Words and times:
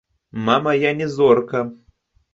Мама, 0.47 0.73
я 0.89 0.93
не 1.03 1.07
зорка. 1.17 1.63